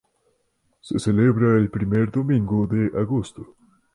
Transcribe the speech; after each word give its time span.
Se 0.79 0.97
celebra 0.97 1.59
el 1.59 1.69
primer 1.69 2.09
domingo 2.09 2.65
de 2.65 2.87
agosto. 2.99 3.55